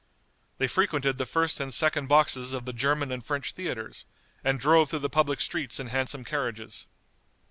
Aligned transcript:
They 0.57 0.67
frequented 0.67 1.19
the 1.19 1.27
first 1.27 1.59
and 1.59 1.71
second 1.71 2.07
boxes 2.07 2.53
of 2.53 2.65
the 2.65 2.73
German 2.73 3.11
and 3.11 3.23
French 3.23 3.51
theatres, 3.51 4.03
and 4.43 4.59
drove 4.59 4.89
through 4.89 4.97
the 4.97 5.11
public 5.11 5.39
streets 5.39 5.79
in 5.79 5.89
handsome 5.89 6.23
carriages. 6.25 6.87